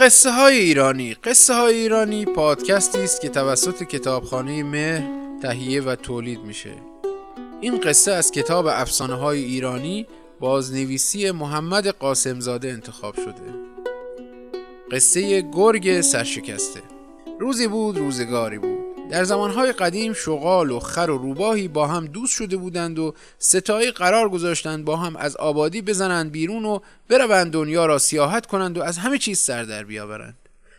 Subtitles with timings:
[0.00, 1.14] قصه های ایرانی.
[1.14, 5.02] قصه های ایرانی پادکستی است که توسط کتابخانه مهر
[5.42, 6.72] تهیه و تولید میشه.
[7.60, 10.06] این قصه از کتاب افسانه های ایرانی
[10.40, 13.54] بازنویسی محمد قاسمزاده انتخاب شده.
[14.90, 16.82] قصه گرگ سرشکسته.
[17.40, 18.79] روزی بود روزگاری بود.
[19.10, 23.90] در زمانهای قدیم شغال و خر و روباهی با هم دوست شده بودند و ستایی
[23.90, 26.78] قرار گذاشتند با هم از آبادی بزنند بیرون و
[27.08, 30.36] بروند دنیا را سیاحت کنند و از همه چیز سر در بیاورند.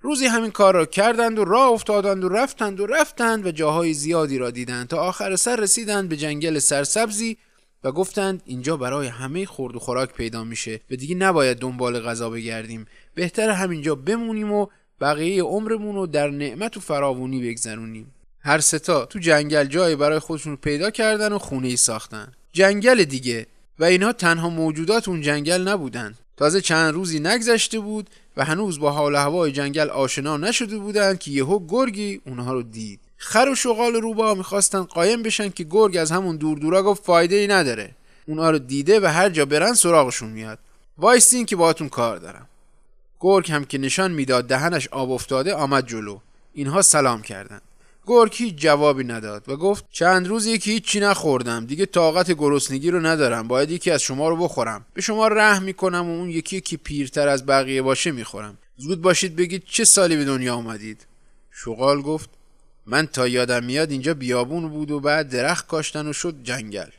[0.00, 4.38] روزی همین کار را کردند و راه افتادند و رفتند و رفتند و جاهای زیادی
[4.38, 4.88] را دیدند.
[4.88, 7.38] تا آخر سر رسیدند به جنگل سرسبزی
[7.84, 12.30] و گفتند اینجا برای همه خورد و خوراک پیدا میشه و دیگه نباید دنبال غذا
[12.30, 12.86] بگردیم.
[13.14, 14.66] بهتر همینجا بمونیم و
[15.02, 18.12] بقیه عمرمون رو در نعمت و فراوونی بگذرونیم.
[18.40, 22.32] هر ستا تو جنگل جایی برای خودشون پیدا کردن و خونه ای ساختن.
[22.52, 23.46] جنگل دیگه.
[23.78, 26.14] و اینها تنها موجودات اون جنگل نبودن.
[26.36, 31.30] تازه چند روزی نگذشته بود و هنوز با حال هوای جنگل آشنا نشده بودند که
[31.30, 33.00] یهو گرگی اونها رو دید.
[33.16, 37.36] خر و شغال روبا می‌خواستن قایم بشن که گرگ از همون دور دورا گفت فایده
[37.36, 37.90] ای نداره.
[38.26, 40.58] اونها رو دیده و هر جا برن سراغشون میاد.
[40.98, 42.48] وایستین که باهاتون کار دارم.
[43.22, 46.18] گرگ هم که نشان می‌داد دهنش آب افتاده آمد جلو.
[46.54, 47.62] اینها سلام کردند.
[48.06, 51.66] گرگ هیچ جوابی نداد و گفت چند روزی که هیچی نخوردم.
[51.66, 53.48] دیگه طاقت گرسنگی رو ندارم.
[53.48, 54.86] باید یکی از شما رو بخورم.
[54.94, 58.58] به شما رحم می‌کنم و اون یکی که پیرتر از بقیه باشه می‌خورم.
[58.76, 61.06] زود باشید بگید چه سالی به دنیا آمدید
[61.50, 62.30] شغال گفت
[62.86, 66.90] من تا یادم میاد اینجا بیابون بود و بعد درخت کاشتن و شد جنگل.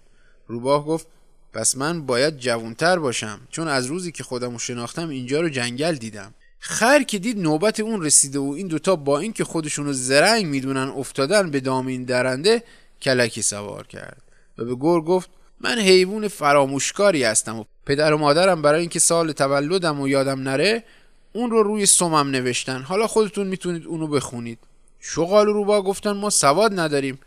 [0.47, 1.07] روباه گفت
[1.53, 3.39] پس من باید جوونتر باشم.
[3.49, 6.33] چون از روزی که خودمو شناختم اینجا رو جنگل دیدم.
[6.59, 11.51] خر که دید نوبت اون رسیده و این دوتا با اینکه خودشونو زرنگ می‌دونن افتادن
[11.51, 12.63] به دام این درنده
[13.01, 14.21] کلکی سوار کرد.
[14.57, 15.29] و به گور گفت
[15.61, 20.83] من حیوان فراموشکاری هستم و پدر و مادرم برای اینکه سال تولدم و یادم نره
[21.33, 22.81] اون رو روی سمم نوشتن.
[22.81, 24.59] حالا خودتون می‌تونید اونو بخونید.
[24.99, 27.19] شغال رو با گفتن ما سواد نداریم.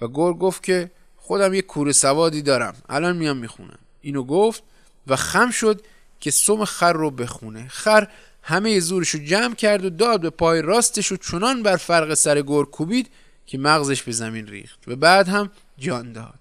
[0.00, 0.90] و گور گفت که
[1.22, 2.74] خودم یه کوره سوادی دارم.
[2.88, 3.78] الان میام می‌خونم.
[4.00, 4.62] اینو گفت
[5.06, 5.80] و خم شد
[6.20, 7.68] که سم خر رو بخونه.
[7.68, 8.08] خر
[8.42, 12.42] همه زورش رو جمع کرد و داد به پای راستش و چنان بر فرق سر
[12.42, 13.10] گور کوبید
[13.46, 16.38] که مغزش به زمین ریخت و بعد هم جان داد.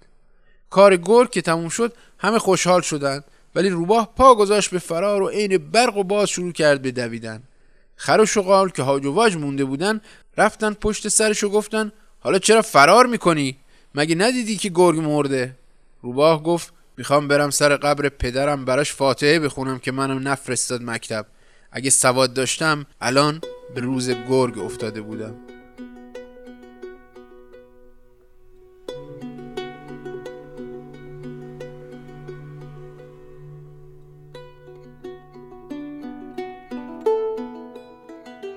[0.70, 3.24] کار گور که تموم شد همه خوشحال شدند
[3.56, 7.44] ولی روباه پا گذاشت به فرار و عین برق و باز شروع کرد به دویدن.
[7.96, 10.02] خر و شغال که هاج و واج مونده بودن
[10.38, 13.58] رفتن پشت سرش و گفتن حالا چرا فرار می‌کنی؟
[13.96, 15.56] مگه ندیدی که گرگ مرده؟
[16.02, 21.26] روباه گفت می‌خوام برم سر قبر پدرم براش فاتحه بخونم که منم نفرستاد مکتب.
[21.72, 23.42] اگه سواد داشتم الان
[23.76, 25.36] به روز گرگ افتاده بودم.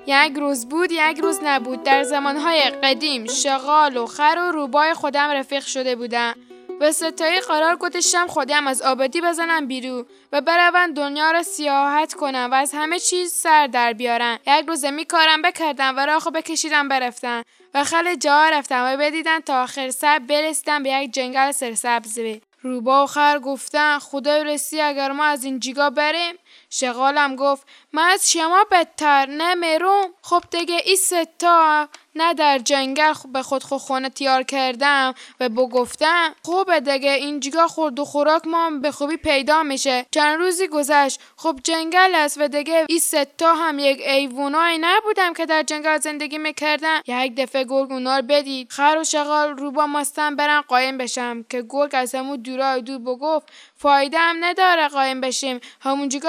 [0.07, 1.83] یک روز بود یک روز نبود.
[1.83, 6.33] در زمانهای قدیم شغال و خر و روبای خودم رفیق شده بودن
[6.79, 12.49] و ستایی قرار گذاشتم خودم از آبادی بزنم بیرو و بروند دنیا را سیاحت کنم
[12.51, 16.87] و از همه چیز سر در بیارن یک روز می کارم بکردم و راخو بکشیدم
[16.87, 17.43] برفتن
[17.73, 23.03] و خل جا رفتم و بدیدن تا آخر سب برسیدم به یک جنگل سرسبزی روبا
[23.03, 26.35] و خر گفتن خدای رسی اگر ما از این جیگا بریم
[26.79, 33.43] شغالم گفت من از شما بدتر نمی‌روم خب دیگه ای ستا نه در جنگل به
[33.43, 38.91] خود خو خونه تیار کردم و بگفتم خوبه دیگه اینجا خورد و خوراک ما به
[38.91, 40.05] خوبی پیدا میشه.
[40.11, 45.45] چند روزی گذشت خب جنگل است و دیگه این ستا هم یک ایوونایی نبودم که
[45.45, 48.71] در جنگل زندگی می‌کردم یک دفعه گرگ اونا رو بدید.
[48.71, 51.43] خر و شغال رو با ماستن برن قایم بشم.
[51.49, 53.47] که گرگ از همون دورای دور بگفت
[53.77, 55.59] فایده هم نداره قایم بشیم.
[55.81, 56.19] همونجا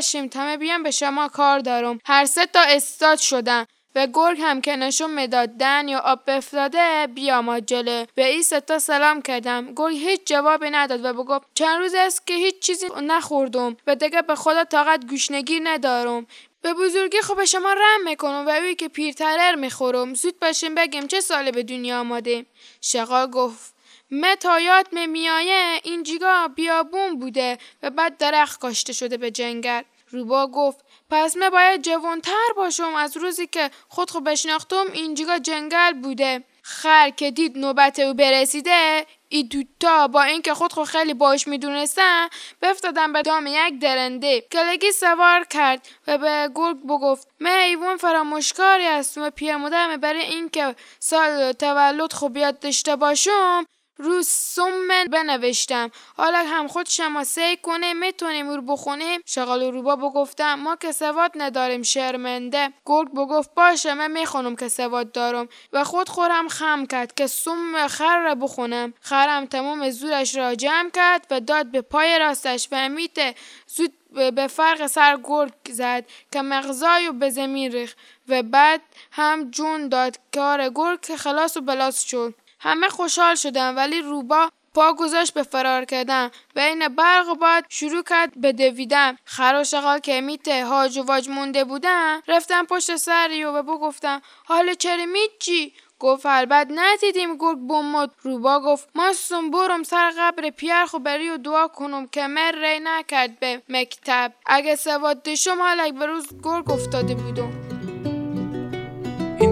[0.00, 1.98] شیم تمه بیام به شما کار دارم.
[2.04, 3.66] هر سه تا استاد شدن.
[3.94, 9.22] و گرگ هم که نشون می‌دادن یا آب بفلاده بیا جله به این ستا سلام
[9.22, 9.74] کردم.
[9.76, 13.76] گرگ هیچ جوابی نداد و بگفت چند روز است که هیچ چیزی نخوردم.
[13.86, 16.26] و دیگه به خدا طاقت گوشنگی ندارم.
[16.62, 20.14] به بزرگی خوب شما رحم می‌کنم و اوی که پیرترر می‌خورم.
[20.14, 22.46] زود باشیم بگیم چه ساله به دنیا آماده
[22.80, 23.74] شقا گفت
[24.10, 29.82] متایات می میایه این جیگا بیابون بوده و بعد درخت کاشته شده به جنگل.
[30.08, 35.92] روبا گفت پس من باید جوانتر باشم از روزی که خود خود بشناختم اینجا جنگل
[35.92, 36.44] بوده.
[36.62, 42.28] خر که دید نوبت او برسیده ای دوتا با اینکه خود خود خیلی باش می‌دونستن
[42.62, 44.40] بفتادن به دام یک درنده.
[44.40, 50.74] کلگی سوار کرد و به گرگ بگفت من ایوان فراموشکاری هستم و پیامدم برای اینکه
[50.98, 53.66] سال تولد خوب یاد داشته باشم
[54.02, 55.90] رو سم بنوشتم.
[56.16, 59.20] حالا هم خود شما سعی کنه می‌تونیم رو بخونیم.
[59.26, 62.72] شغال روبا بگفتم ما که سواد نداریم شرمنده.
[62.86, 65.48] گرگ بگفت باشه من می‌خونم که سواد دارم.
[65.72, 68.94] و خود خورم خم کرد که سم خر را بخونم.
[69.00, 73.92] خرم تمام زورش را جمع کرد و داد به پای راستش و امیت زود
[74.34, 77.94] به فرق سر گرگ زد که مغزای و به زمین ریخ
[78.28, 78.80] و بعد
[79.12, 82.34] هم جون داد کار گرگ که خلاص و بلاس شد.
[82.62, 87.64] همه خوشحال شدن ولی روبا پا گذاشت به فرار کردن و این برق و باد
[87.68, 89.16] شروع کرد به دویدن.
[89.24, 93.78] خر و که میت هاج و واج مونده بودن رفتن پشت سری و به بو
[93.78, 99.12] گفتن حال چرا میچی؟ گفت البت ندیدیم گرگ بومد روبا گفت ما
[99.52, 104.32] برم سر قبر پیر خو بری و دعا کنم که مر ری نکرد به مکتب.
[104.46, 107.71] اگه سواد دشم حالا به روز گرگ افتاده بودم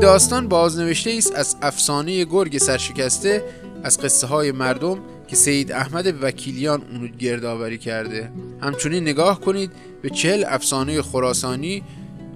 [0.00, 3.44] داستان بازنوشته است از افسانه گرگ سرشکسته
[3.82, 4.98] از قصه های مردم
[5.28, 8.32] که سید احمد وکیلیان اونو گردآوری کرده.
[8.60, 11.82] همچنین نگاه کنید به چهل افسانه خراسانی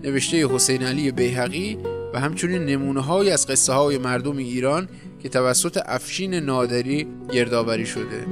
[0.02, 1.78] نوشته حسین علی بیهقی
[2.14, 4.88] و همچنین نمونه های از قصه های مردم ایران
[5.22, 8.26] که توسط افشین نادری گردآوری شده.